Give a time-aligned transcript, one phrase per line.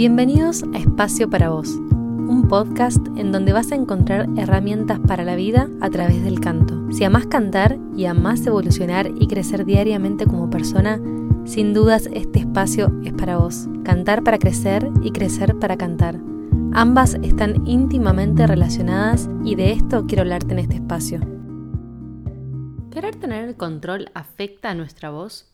[0.00, 5.36] Bienvenidos a Espacio para Vos, un podcast en donde vas a encontrar herramientas para la
[5.36, 6.90] vida a través del canto.
[6.90, 10.98] Si amás cantar y amás evolucionar y crecer diariamente como persona,
[11.44, 13.68] sin dudas este espacio es para vos.
[13.84, 16.18] Cantar para crecer y crecer para cantar.
[16.72, 21.20] Ambas están íntimamente relacionadas y de esto quiero hablarte en este espacio.
[22.90, 25.49] ¿Querer tener el control afecta a nuestra voz?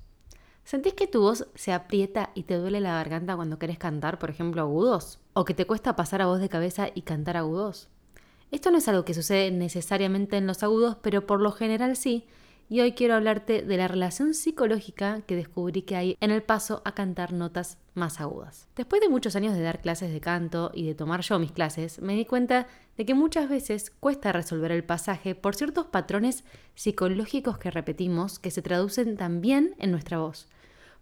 [0.66, 4.30] ¿Sentís que tu voz se aprieta y te duele la garganta cuando querés cantar, por
[4.30, 5.20] ejemplo, agudos?
[5.32, 7.88] ¿O que te cuesta pasar a voz de cabeza y cantar agudos?
[8.50, 12.26] Esto no es algo que sucede necesariamente en los agudos, pero por lo general sí,
[12.68, 16.82] y hoy quiero hablarte de la relación psicológica que descubrí que hay en el paso
[16.85, 18.66] a cantar notas más agudas.
[18.74, 22.02] Después de muchos años de dar clases de canto y de tomar yo mis clases,
[22.02, 26.43] me di cuenta de que muchas veces cuesta resolver el pasaje por ciertos patrones
[26.74, 30.48] psicológicos que repetimos que se traducen también en nuestra voz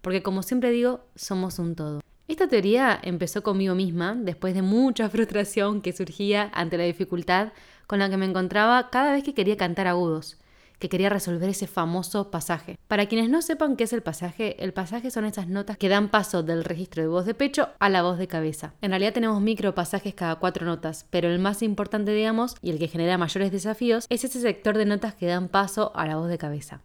[0.04, 2.00] porque como siempre digo, somos un todo.
[2.28, 7.52] Esta teoría empezó conmigo misma después de mucha frustración que surgía ante la dificultad
[7.86, 10.38] con la que me encontraba cada vez que quería cantar agudos,
[10.78, 12.76] que quería resolver ese famoso pasaje.
[12.86, 16.10] Para quienes no sepan qué es el pasaje, el pasaje son esas notas que dan
[16.10, 18.74] paso del registro de voz de pecho a la voz de cabeza.
[18.82, 22.78] En realidad tenemos micro pasajes cada cuatro notas, pero el más importante, digamos, y el
[22.78, 26.28] que genera mayores desafíos, es ese sector de notas que dan paso a la voz
[26.28, 26.82] de cabeza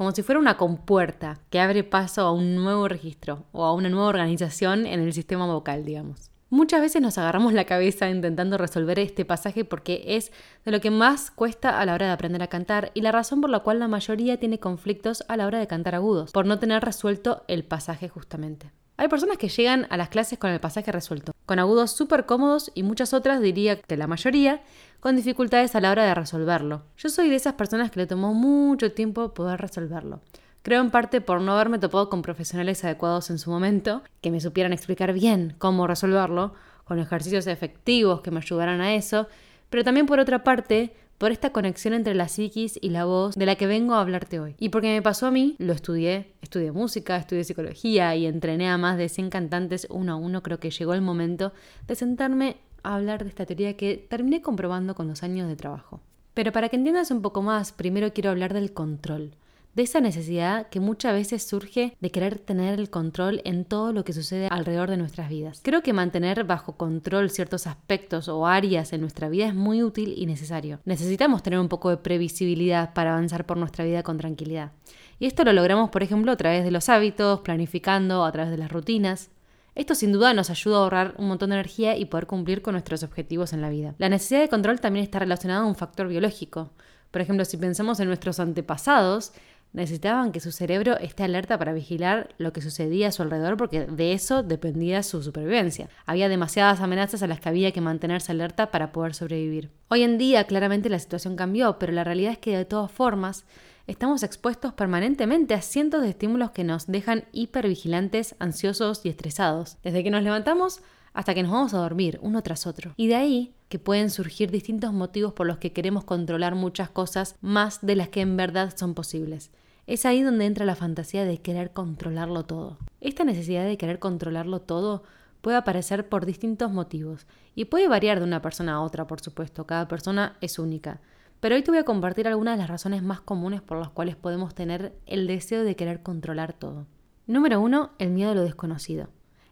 [0.00, 3.90] como si fuera una compuerta que abre paso a un nuevo registro o a una
[3.90, 6.30] nueva organización en el sistema vocal, digamos.
[6.48, 10.32] Muchas veces nos agarramos la cabeza intentando resolver este pasaje porque es
[10.64, 13.42] de lo que más cuesta a la hora de aprender a cantar y la razón
[13.42, 16.58] por la cual la mayoría tiene conflictos a la hora de cantar agudos, por no
[16.58, 18.70] tener resuelto el pasaje justamente.
[19.00, 22.70] Hay personas que llegan a las clases con el pasaje resuelto, con agudos súper cómodos
[22.74, 24.60] y muchas otras, diría que la mayoría,
[25.00, 26.82] con dificultades a la hora de resolverlo.
[26.98, 30.20] Yo soy de esas personas que le tomó mucho tiempo poder resolverlo.
[30.60, 34.38] Creo en parte por no haberme topado con profesionales adecuados en su momento, que me
[34.38, 36.52] supieran explicar bien cómo resolverlo,
[36.84, 39.28] con ejercicios efectivos que me ayudaran a eso,
[39.70, 43.44] pero también por otra parte por esta conexión entre la psiquis y la voz de
[43.44, 44.54] la que vengo a hablarte hoy.
[44.58, 48.78] Y porque me pasó a mí, lo estudié, estudié música, estudié psicología y entrené a
[48.78, 51.52] más de 100 cantantes uno a uno, creo que llegó el momento
[51.86, 56.00] de sentarme a hablar de esta teoría que terminé comprobando con los años de trabajo.
[56.32, 59.34] Pero para que entiendas un poco más, primero quiero hablar del control
[59.74, 64.04] de esa necesidad que muchas veces surge de querer tener el control en todo lo
[64.04, 65.60] que sucede alrededor de nuestras vidas.
[65.62, 70.14] Creo que mantener bajo control ciertos aspectos o áreas en nuestra vida es muy útil
[70.16, 70.80] y necesario.
[70.84, 74.72] Necesitamos tener un poco de previsibilidad para avanzar por nuestra vida con tranquilidad.
[75.18, 78.56] Y esto lo logramos, por ejemplo, a través de los hábitos, planificando, a través de
[78.56, 79.30] las rutinas.
[79.74, 82.72] Esto sin duda nos ayuda a ahorrar un montón de energía y poder cumplir con
[82.72, 83.94] nuestros objetivos en la vida.
[83.98, 86.70] La necesidad de control también está relacionada a un factor biológico.
[87.10, 89.32] Por ejemplo, si pensamos en nuestros antepasados,
[89.72, 93.86] necesitaban que su cerebro esté alerta para vigilar lo que sucedía a su alrededor porque
[93.86, 95.88] de eso dependía su supervivencia.
[96.06, 99.70] Había demasiadas amenazas a las que había que mantenerse alerta para poder sobrevivir.
[99.88, 103.44] Hoy en día claramente la situación cambió, pero la realidad es que de todas formas
[103.86, 109.78] estamos expuestos permanentemente a cientos de estímulos que nos dejan hipervigilantes, ansiosos y estresados.
[109.82, 110.80] Desde que nos levantamos
[111.12, 112.92] hasta que nos vamos a dormir, uno tras otro.
[112.96, 117.36] Y de ahí que pueden surgir distintos motivos por los que queremos controlar muchas cosas
[117.40, 119.52] más de las que en verdad son posibles.
[119.86, 122.78] Es ahí donde entra la fantasía de querer controlarlo todo.
[123.00, 125.04] Esta necesidad de querer controlarlo todo
[125.40, 129.68] puede aparecer por distintos motivos y puede variar de una persona a otra, por supuesto,
[129.68, 131.00] cada persona es única.
[131.38, 134.16] Pero hoy te voy a compartir algunas de las razones más comunes por las cuales
[134.16, 136.88] podemos tener el deseo de querer controlar todo.
[137.28, 139.10] Número uno, el miedo a lo desconocido.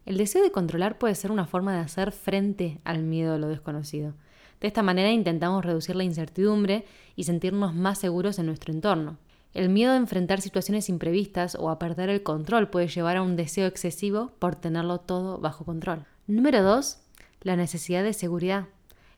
[0.09, 3.49] El deseo de controlar puede ser una forma de hacer frente al miedo a lo
[3.49, 4.15] desconocido.
[4.59, 9.19] De esta manera intentamos reducir la incertidumbre y sentirnos más seguros en nuestro entorno.
[9.53, 13.37] El miedo a enfrentar situaciones imprevistas o a perder el control puede llevar a un
[13.37, 16.07] deseo excesivo por tenerlo todo bajo control.
[16.27, 17.01] Número 2.
[17.43, 18.65] La necesidad de seguridad.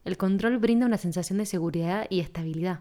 [0.05, 2.81] El control brinda una sensación de seguridad y estabilidad.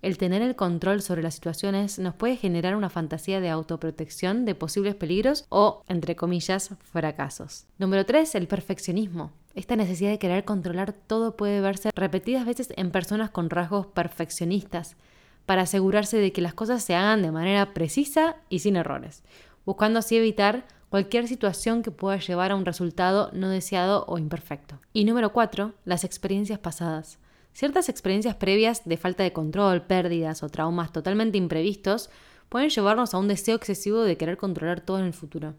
[0.00, 4.54] El tener el control sobre las situaciones nos puede generar una fantasía de autoprotección de
[4.54, 7.66] posibles peligros o, entre comillas, fracasos.
[7.78, 8.36] Número 3.
[8.36, 9.32] El perfeccionismo.
[9.56, 14.96] Esta necesidad de querer controlar todo puede verse repetidas veces en personas con rasgos perfeccionistas,
[15.46, 19.24] para asegurarse de que las cosas se hagan de manera precisa y sin errores,
[19.64, 24.78] buscando así evitar cualquier situación que pueda llevar a un resultado no deseado o imperfecto.
[24.92, 25.72] Y número 4.
[25.84, 27.18] Las experiencias pasadas.
[27.58, 32.08] Ciertas experiencias previas de falta de control, pérdidas o traumas totalmente imprevistos
[32.48, 35.54] pueden llevarnos a un deseo excesivo de querer controlar todo en el futuro,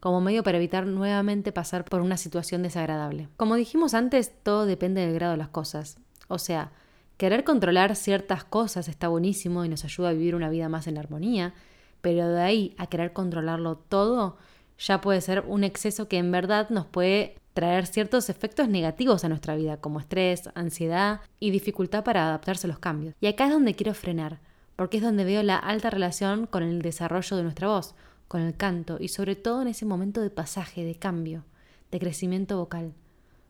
[0.00, 3.28] como medio para evitar nuevamente pasar por una situación desagradable.
[3.36, 5.98] Como dijimos antes, todo depende del grado de las cosas.
[6.26, 6.72] O sea,
[7.18, 10.96] querer controlar ciertas cosas está buenísimo y nos ayuda a vivir una vida más en
[10.96, 11.52] armonía,
[12.00, 14.38] pero de ahí a querer controlarlo todo
[14.78, 19.28] ya puede ser un exceso que en verdad nos puede traer ciertos efectos negativos a
[19.28, 23.14] nuestra vida, como estrés, ansiedad y dificultad para adaptarse a los cambios.
[23.20, 24.40] Y acá es donde quiero frenar,
[24.76, 27.94] porque es donde veo la alta relación con el desarrollo de nuestra voz,
[28.28, 31.44] con el canto y sobre todo en ese momento de pasaje, de cambio,
[31.90, 32.94] de crecimiento vocal.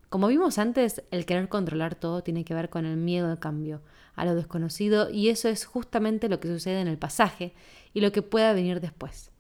[0.08, 3.80] Como vimos antes, el querer controlar todo tiene que ver con el miedo al cambio,
[4.14, 7.54] a lo desconocido, y eso es justamente lo que sucede en el pasaje
[7.94, 9.30] y lo que pueda venir después.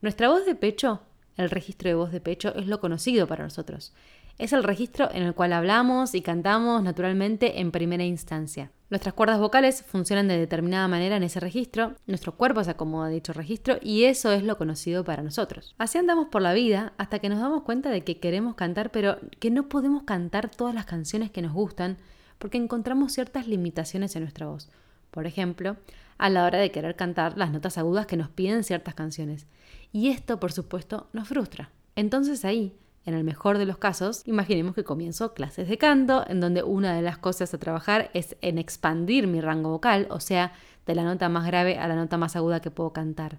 [0.00, 1.02] Nuestra voz de pecho
[1.38, 3.94] el registro de voz de pecho es lo conocido para nosotros.
[4.38, 8.70] Es el registro en el cual hablamos y cantamos naturalmente en primera instancia.
[8.90, 13.10] Nuestras cuerdas vocales funcionan de determinada manera en ese registro, nuestro cuerpo se acomoda a
[13.10, 15.74] dicho registro y eso es lo conocido para nosotros.
[15.76, 19.18] Así andamos por la vida hasta que nos damos cuenta de que queremos cantar pero
[19.40, 21.98] que no podemos cantar todas las canciones que nos gustan
[22.38, 24.70] porque encontramos ciertas limitaciones en nuestra voz.
[25.10, 25.76] Por ejemplo,
[26.18, 29.46] a la hora de querer cantar las notas agudas que nos piden ciertas canciones.
[29.92, 31.70] Y esto, por supuesto, nos frustra.
[31.96, 36.40] Entonces ahí, en el mejor de los casos, imaginemos que comienzo clases de canto, en
[36.40, 40.52] donde una de las cosas a trabajar es en expandir mi rango vocal, o sea,
[40.84, 43.38] de la nota más grave a la nota más aguda que puedo cantar,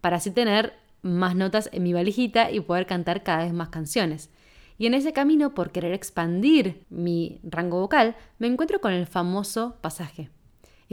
[0.00, 4.30] para así tener más notas en mi valijita y poder cantar cada vez más canciones.
[4.78, 9.76] Y en ese camino, por querer expandir mi rango vocal, me encuentro con el famoso
[9.82, 10.30] pasaje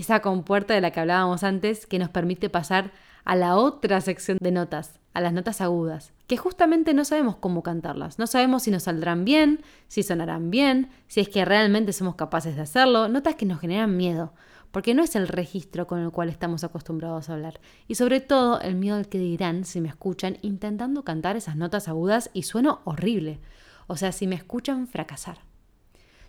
[0.01, 2.91] esa compuerta de la que hablábamos antes que nos permite pasar
[3.25, 7.63] a la otra sección de notas, a las notas agudas, que justamente no sabemos cómo
[7.63, 12.15] cantarlas, no sabemos si nos saldrán bien, si sonarán bien, si es que realmente somos
[12.15, 14.33] capaces de hacerlo, notas que nos generan miedo,
[14.71, 18.61] porque no es el registro con el cual estamos acostumbrados a hablar, y sobre todo
[18.61, 22.81] el miedo al que dirán si me escuchan intentando cantar esas notas agudas y sueno
[22.85, 23.39] horrible,
[23.87, 25.46] o sea, si me escuchan fracasar.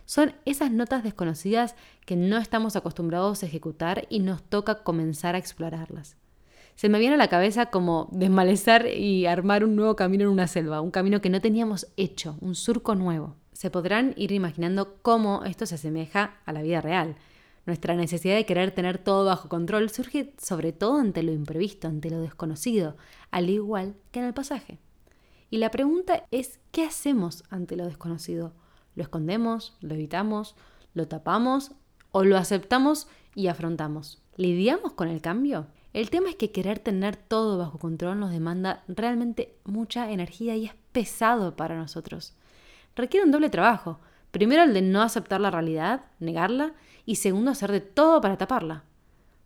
[0.09, 1.75] Son esas notas desconocidas
[2.07, 6.17] que no estamos acostumbrados a ejecutar y nos toca comenzar a explorarlas.
[6.73, 10.47] Se me viene a la cabeza como desmalezar y armar un nuevo camino en una
[10.47, 13.35] selva, un camino que no teníamos hecho, un surco nuevo.
[13.53, 17.15] Se podrán ir imaginando cómo esto se asemeja a la vida real.
[17.67, 22.09] Nuestra necesidad de querer tener todo bajo control surge sobre todo ante lo imprevisto, ante
[22.09, 22.97] lo desconocido,
[23.29, 24.79] al igual que en el pasaje.
[25.51, 28.53] Y la pregunta es, ¿qué hacemos ante lo desconocido?
[28.99, 29.77] ¿Lo escondemos?
[29.79, 30.55] ¿Lo evitamos?
[30.93, 31.71] ¿Lo tapamos?
[32.11, 34.21] ¿O lo aceptamos y afrontamos?
[34.35, 35.67] ¿Lidiamos con el cambio?
[35.93, 40.65] El tema es que querer tener todo bajo control nos demanda realmente mucha energía y
[40.65, 42.33] es pesado para nosotros.
[42.93, 44.01] Requiere un doble trabajo.
[44.31, 46.73] Primero el de no aceptar la realidad, negarla,
[47.05, 48.83] y segundo hacer de todo para taparla.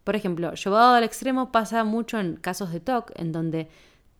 [0.04, 3.70] Por ejemplo, llevado al extremo pasa mucho en casos de TOC, en donde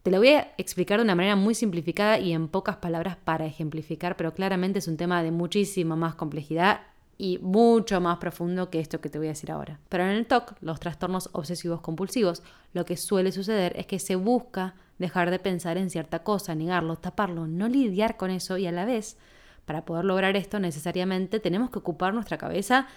[0.04, 3.46] te lo voy a explicar de una manera muy simplificada y en pocas palabras para
[3.46, 6.82] ejemplificar, pero claramente es un tema de muchísima más complejidad
[7.18, 9.80] y mucho más profundo que esto que te voy a decir ahora.
[9.88, 14.18] Pero en el TOC, los trastornos obsesivos compulsivos, lo que suele suceder es que se
[14.18, 18.74] busca dejar de pensar en cierta cosa, negarlo, taparlo, no lidiar con eso y a
[18.74, 19.18] la vez,
[19.66, 22.88] para poder lograr esto necesariamente tenemos que ocupar nuestra cabeza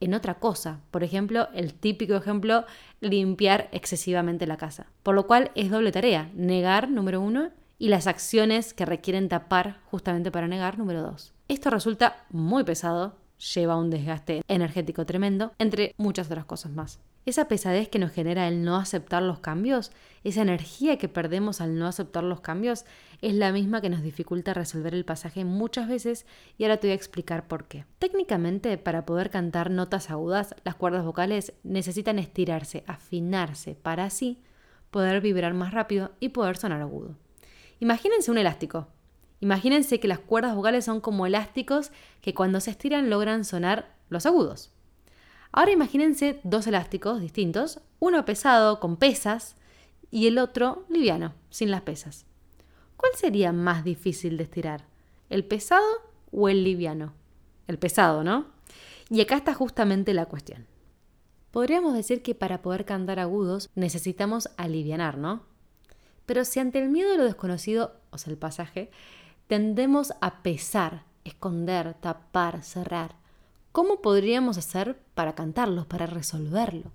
[0.00, 0.80] en otra cosa.
[0.90, 2.64] Por ejemplo, el típico ejemplo,
[3.00, 4.86] limpiar excesivamente la casa.
[5.02, 9.80] Por lo cual es doble tarea, negar, número uno, y las acciones que requieren tapar
[9.90, 11.32] justamente para negar, número dos.
[11.48, 13.16] Esto resulta muy pesado,
[13.54, 17.00] lleva un desgaste energético tremendo, entre muchas otras cosas más.
[17.26, 19.92] Esa pesadez que nos genera el no aceptar los cambios,
[20.24, 22.86] esa energía que perdemos al no aceptar los cambios,
[23.20, 26.24] es la misma que nos dificulta resolver el pasaje muchas veces
[26.56, 27.84] y ahora te voy a explicar por qué.
[27.98, 34.42] Técnicamente, para poder cantar notas agudas, las cuerdas vocales necesitan estirarse, afinarse, para así
[34.90, 37.16] poder vibrar más rápido y poder sonar agudo.
[37.80, 38.88] Imagínense un elástico.
[39.40, 44.26] Imagínense que las cuerdas vocales son como elásticos que cuando se estiran logran sonar los
[44.26, 44.72] agudos.
[45.52, 49.56] Ahora imagínense dos elásticos distintos, uno pesado con pesas
[50.10, 52.24] y el otro liviano, sin las pesas.
[52.96, 54.84] ¿Cuál sería más difícil de estirar?
[55.28, 55.86] ¿El pesado
[56.30, 57.14] o el liviano?
[57.66, 58.46] El pesado, ¿no?
[59.08, 60.66] Y acá está justamente la cuestión.
[61.50, 65.42] Podríamos decir que para poder cantar agudos necesitamos alivianar, ¿no?
[66.26, 68.92] Pero si ante el miedo de lo desconocido, o sea, el pasaje,
[69.48, 73.16] tendemos a pesar, esconder, tapar, cerrar,
[73.72, 76.92] ¿Cómo podríamos hacer para cantarlos, para resolverlo?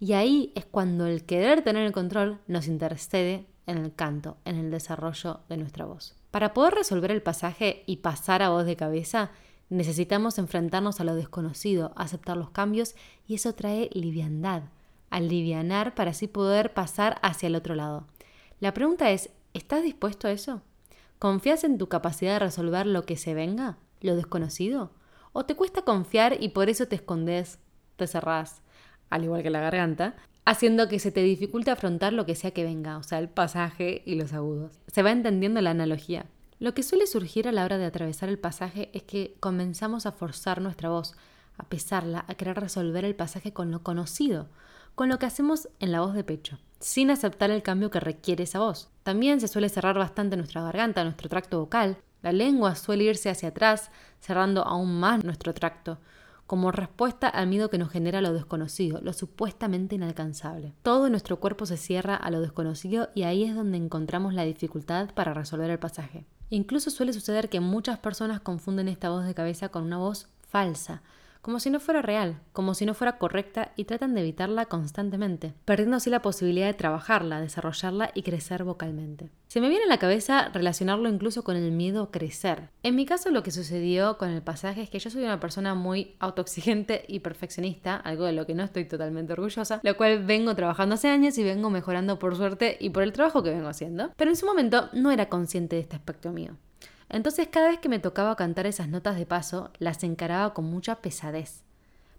[0.00, 4.56] Y ahí es cuando el querer tener el control nos intercede en el canto, en
[4.56, 6.16] el desarrollo de nuestra voz.
[6.32, 9.30] Para poder resolver el pasaje y pasar a voz de cabeza,
[9.68, 12.96] necesitamos enfrentarnos a lo desconocido, aceptar los cambios
[13.28, 14.64] y eso trae liviandad,
[15.10, 18.08] alivianar para así poder pasar hacia el otro lado.
[18.58, 20.60] La pregunta es, ¿estás dispuesto a eso?
[21.20, 24.90] ¿Confías en tu capacidad de resolver lo que se venga, lo desconocido?
[25.34, 27.58] O te cuesta confiar y por eso te escondes,
[27.96, 28.62] te cerrás,
[29.10, 30.14] al igual que la garganta,
[30.46, 34.02] haciendo que se te dificulte afrontar lo que sea que venga, o sea, el pasaje
[34.06, 34.78] y los agudos.
[34.86, 36.26] Se va entendiendo la analogía.
[36.60, 40.12] Lo que suele surgir a la hora de atravesar el pasaje es que comenzamos a
[40.12, 41.14] forzar nuestra voz,
[41.58, 44.48] a pesarla, a querer resolver el pasaje con lo conocido,
[44.94, 48.44] con lo que hacemos en la voz de pecho, sin aceptar el cambio que requiere
[48.44, 48.88] esa voz.
[49.02, 51.96] También se suele cerrar bastante nuestra garganta, nuestro tracto vocal.
[52.24, 55.98] La lengua suele irse hacia atrás, cerrando aún más nuestro tracto,
[56.46, 60.72] como respuesta al miedo que nos genera lo desconocido, lo supuestamente inalcanzable.
[60.82, 65.10] Todo nuestro cuerpo se cierra a lo desconocido y ahí es donde encontramos la dificultad
[65.12, 66.24] para resolver el pasaje.
[66.48, 71.02] Incluso suele suceder que muchas personas confunden esta voz de cabeza con una voz falsa,
[71.44, 75.52] como si no fuera real, como si no fuera correcta y tratan de evitarla constantemente,
[75.66, 79.28] perdiendo así la posibilidad de trabajarla, desarrollarla y crecer vocalmente.
[79.48, 82.70] Se me viene a la cabeza relacionarlo incluso con el miedo a crecer.
[82.82, 85.74] En mi caso lo que sucedió con el pasaje es que yo soy una persona
[85.74, 90.54] muy autoexigente y perfeccionista, algo de lo que no estoy totalmente orgullosa, lo cual vengo
[90.54, 94.12] trabajando hace años y vengo mejorando por suerte y por el trabajo que vengo haciendo.
[94.16, 96.56] Pero en su momento no era consciente de este aspecto mío.
[97.14, 100.96] Entonces cada vez que me tocaba cantar esas notas de paso, las encaraba con mucha
[100.96, 101.62] pesadez.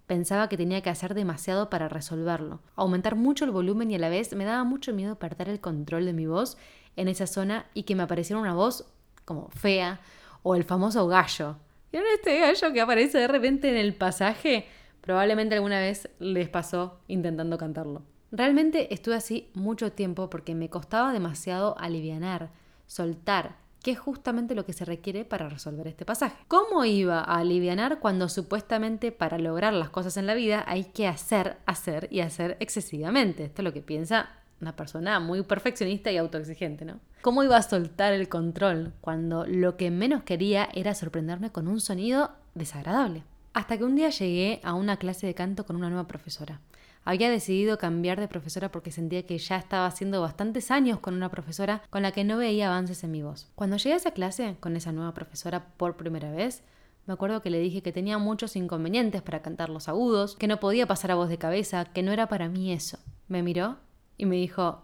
[0.07, 4.07] Pensaba que tenía que hacer demasiado para resolverlo, aumentar mucho el volumen y a la
[4.07, 6.57] vez me daba mucho miedo perder el control de mi voz
[6.95, 8.85] en esa zona y que me apareciera una voz
[9.25, 9.99] como fea
[10.43, 11.57] o el famoso gallo.
[11.91, 14.65] ¿Vieron este gallo que aparece de repente en el pasaje?
[15.01, 18.03] Probablemente alguna vez les pasó intentando cantarlo.
[18.31, 22.49] Realmente estuve así mucho tiempo porque me costaba demasiado alivianar,
[22.87, 26.35] soltar, que es justamente lo que se requiere para resolver este pasaje.
[26.47, 31.05] ¿Cómo iba a alivianar cuando supuestamente para lograr las cosas en la vida hay que
[31.07, 33.45] hacer, hacer y hacer excesivamente?
[33.45, 36.99] Esto es lo que piensa una persona muy perfeccionista y autoexigente, ¿no?
[37.21, 41.79] ¿Cómo iba a soltar el control cuando lo que menos quería era sorprenderme con un
[41.79, 43.21] sonido desagradable?
[43.53, 46.59] Hasta que un día llegué a una clase de canto con una nueva profesora.
[47.05, 51.29] Había decidido cambiar de profesora porque sentía que ya estaba haciendo bastantes años con una
[51.29, 53.47] profesora con la que no veía avances en mi voz.
[53.53, 56.63] Cuando llegué a esa clase con esa nueva profesora por primera vez,
[57.05, 60.59] me acuerdo que le dije que tenía muchos inconvenientes para cantar los agudos, que no
[60.59, 62.97] podía pasar a voz de cabeza, que no era para mí eso.
[63.27, 63.77] Me miró
[64.17, 64.81] y me dijo,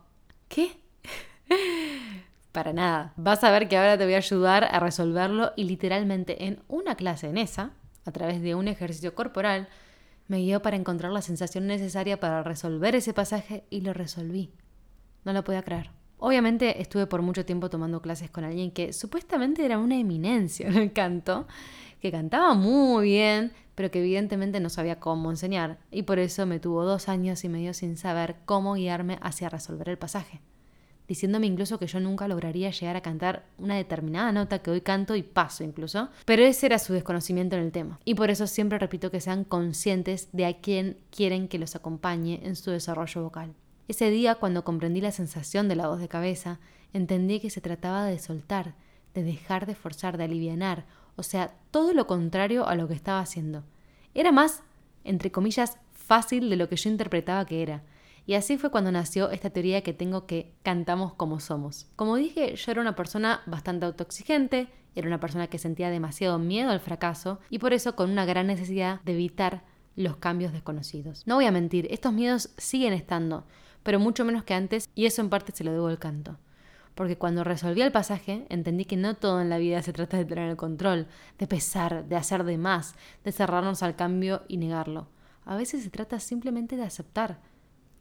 [0.47, 0.77] ¿qué?
[2.51, 3.13] para nada.
[3.15, 6.93] Vas a ver que ahora te voy a ayudar a resolverlo y literalmente en una
[6.93, 7.71] clase en esa,
[8.05, 9.67] a través de un ejercicio corporal,
[10.31, 14.53] me guió para encontrar la sensación necesaria para resolver ese pasaje y lo resolví.
[15.25, 15.89] No lo podía creer.
[16.19, 20.77] Obviamente estuve por mucho tiempo tomando clases con alguien que supuestamente era una eminencia en
[20.77, 21.47] el canto,
[21.99, 26.61] que cantaba muy bien, pero que evidentemente no sabía cómo enseñar, y por eso me
[26.61, 30.39] tuvo dos años y medio sin saber cómo guiarme hacia resolver el pasaje
[31.11, 35.17] diciéndome incluso que yo nunca lograría llegar a cantar una determinada nota que hoy canto
[35.17, 37.99] y paso incluso, pero ese era su desconocimiento en el tema.
[38.05, 42.39] Y por eso siempre repito que sean conscientes de a quién quieren que los acompañe
[42.43, 43.53] en su desarrollo vocal.
[43.89, 46.61] Ese día, cuando comprendí la sensación de la voz de cabeza,
[46.93, 48.73] entendí que se trataba de soltar,
[49.13, 50.85] de dejar de forzar, de alivianar,
[51.17, 53.65] o sea, todo lo contrario a lo que estaba haciendo.
[54.13, 54.63] Era más,
[55.03, 57.83] entre comillas, fácil de lo que yo interpretaba que era.
[58.25, 61.87] Y así fue cuando nació esta teoría que tengo que cantamos como somos.
[61.95, 66.69] Como dije, yo era una persona bastante autoexigente, era una persona que sentía demasiado miedo
[66.69, 69.63] al fracaso y por eso con una gran necesidad de evitar
[69.95, 71.25] los cambios desconocidos.
[71.25, 73.45] No voy a mentir, estos miedos siguen estando,
[73.83, 76.37] pero mucho menos que antes y eso en parte se lo debo al canto.
[76.95, 80.25] Porque cuando resolví el pasaje, entendí que no todo en la vida se trata de
[80.25, 81.07] tener el control,
[81.39, 85.07] de pesar, de hacer de más, de cerrarnos al cambio y negarlo.
[85.45, 87.39] A veces se trata simplemente de aceptar,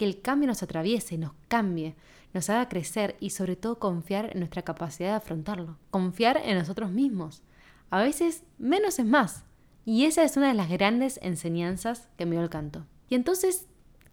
[0.01, 1.95] que el cambio nos atraviese, nos cambie,
[2.33, 6.91] nos haga crecer y sobre todo confiar en nuestra capacidad de afrontarlo, confiar en nosotros
[6.91, 7.43] mismos.
[7.91, 9.45] A veces menos es más.
[9.85, 12.87] Y esa es una de las grandes enseñanzas que me dio el canto.
[13.11, 13.67] Y entonces,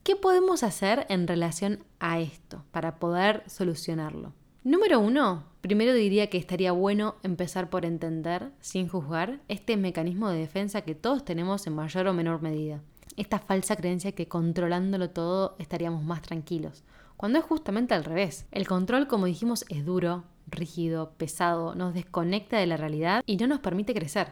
[0.03, 4.34] ¿qué podemos hacer en relación a esto para poder solucionarlo?
[4.65, 10.39] Número uno, primero diría que estaría bueno empezar por entender, sin juzgar, este mecanismo de
[10.39, 12.82] defensa que todos tenemos en mayor o menor medida
[13.18, 16.84] esta falsa creencia que controlándolo todo estaríamos más tranquilos,
[17.18, 18.46] cuando es justamente al revés.
[18.52, 23.48] El control, como dijimos, es duro, rígido, pesado, nos desconecta de la realidad y no
[23.48, 24.32] nos permite crecer.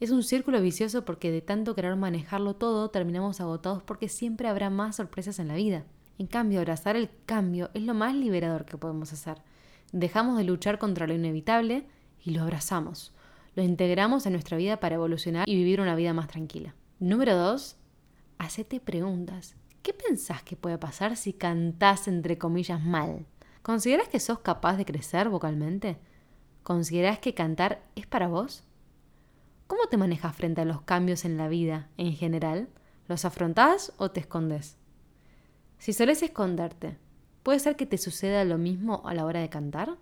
[0.00, 4.70] Es un círculo vicioso porque de tanto querer manejarlo todo terminamos agotados porque siempre habrá
[4.70, 5.84] más sorpresas en la vida.
[6.18, 9.38] En cambio, abrazar el cambio es lo más liberador que podemos hacer.
[9.92, 11.86] Dejamos de luchar contra lo inevitable
[12.24, 13.12] y lo abrazamos.
[13.54, 16.74] Lo integramos en nuestra vida para evolucionar y vivir una vida más tranquila.
[16.98, 17.76] Número 2
[18.38, 19.56] hacete preguntas.
[19.82, 23.26] ¿Qué pensás que puede pasar si cantás entre comillas mal?
[23.62, 25.98] ¿Considerás que sos capaz de crecer vocalmente?
[26.62, 28.64] ¿Considerás que cantar es para vos?
[29.66, 32.68] ¿Cómo te manejas frente a los cambios en la vida en general?
[33.08, 34.76] ¿Los afrontás o te escondes?
[35.78, 36.98] Si solés esconderte,
[37.42, 39.96] ¿puede ser que te suceda lo mismo a la hora de cantar?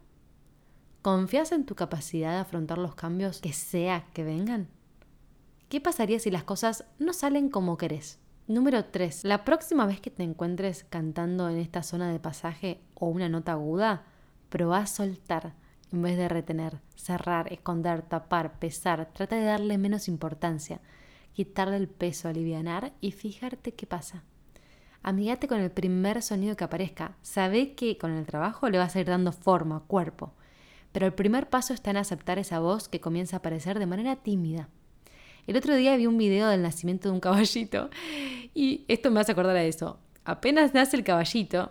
[1.02, 4.68] ¿Confías en tu capacidad de afrontar los cambios que sea que vengan?
[5.68, 8.18] ¿Qué pasaría si las cosas no salen como querés?
[8.46, 9.24] Número 3.
[9.24, 13.52] La próxima vez que te encuentres cantando en esta zona de pasaje o una nota
[13.52, 14.04] aguda,
[14.50, 15.54] probá a soltar
[15.90, 19.08] en vez de retener, cerrar, esconder, tapar, pesar.
[19.14, 20.82] Trata de darle menos importancia,
[21.32, 24.24] quitarle el peso, alivianar y fijarte qué pasa.
[25.02, 27.16] Amigate con el primer sonido que aparezca.
[27.22, 30.34] Sabe que con el trabajo le vas a ir dando forma, cuerpo.
[30.92, 34.16] Pero el primer paso está en aceptar esa voz que comienza a aparecer de manera
[34.16, 34.68] tímida.
[35.46, 37.90] El otro día vi un video del nacimiento de un caballito
[38.54, 39.98] y esto me hace acordar a eso.
[40.24, 41.70] Apenas nace el caballito,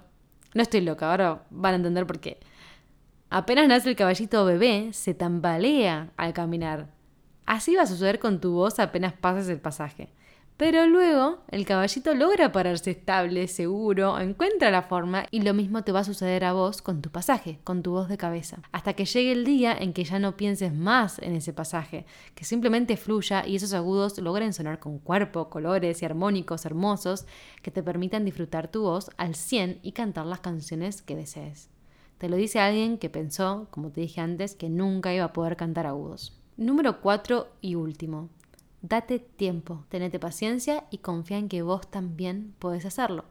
[0.53, 2.39] no estoy loca, ahora van a entender por qué.
[3.31, 6.89] Apenas nace el caballito bebé, se tambalea al caminar.
[7.47, 10.09] Así va a suceder con tu voz apenas pases el pasaje.
[10.63, 15.91] Pero luego el caballito logra pararse estable, seguro, encuentra la forma y lo mismo te
[15.91, 18.61] va a suceder a vos con tu pasaje, con tu voz de cabeza.
[18.71, 22.45] Hasta que llegue el día en que ya no pienses más en ese pasaje, que
[22.45, 27.25] simplemente fluya y esos agudos logren sonar con cuerpo, colores y armónicos hermosos
[27.61, 31.67] que te permitan disfrutar tu voz al 100 y cantar las canciones que desees.
[32.19, 35.57] Te lo dice alguien que pensó, como te dije antes, que nunca iba a poder
[35.57, 36.39] cantar agudos.
[36.55, 38.29] Número 4 y último.
[38.85, 43.23] Date tiempo, tenete paciencia y confía en que vos también podés hacerlo.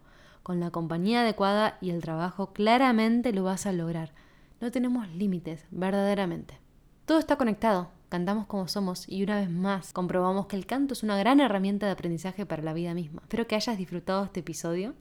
[0.43, 4.15] Con la compañía adecuada y el trabajo claramente lo vas a lograr.
[4.63, 6.59] No tenemos límites, verdaderamente.
[7.05, 11.03] Todo está conectado, cantamos como somos y una vez más comprobamos que el canto es
[11.03, 13.21] una gran herramienta de aprendizaje para la vida misma.
[13.21, 14.95] Espero que hayas disfrutado este episodio.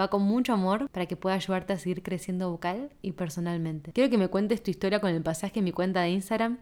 [0.00, 3.90] Va con mucho amor para que pueda ayudarte a seguir creciendo vocal y personalmente.
[3.90, 6.58] Quiero que me cuentes tu historia con el pasaje en mi cuenta de Instagram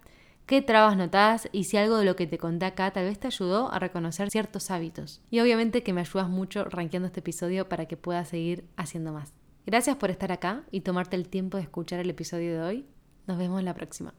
[0.46, 3.26] qué trabas notas y si algo de lo que te conté acá tal vez te
[3.26, 5.20] ayudó a reconocer ciertos hábitos.
[5.30, 9.34] Y obviamente que me ayudas mucho rankeando este episodio para que pueda seguir haciendo más.
[9.66, 12.86] Gracias por estar acá y tomarte el tiempo de escuchar el episodio de hoy.
[13.26, 14.14] Nos vemos la próxima.